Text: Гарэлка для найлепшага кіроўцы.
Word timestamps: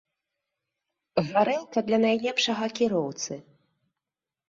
Гарэлка 1.27 1.79
для 1.91 1.99
найлепшага 2.07 2.65
кіроўцы. 2.83 3.33